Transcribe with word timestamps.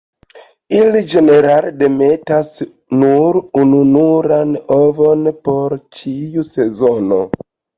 Ili 0.77 1.01
ĝenerale 1.11 1.73
demetas 1.81 2.49
nur 3.03 3.39
ununuran 3.65 4.57
ovon 4.79 5.31
por 5.49 5.77
ĉiu 5.99 6.49
sezono. 6.57 7.23